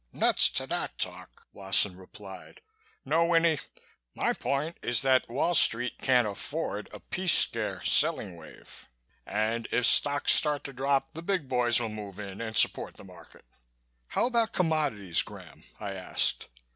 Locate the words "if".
9.69-9.85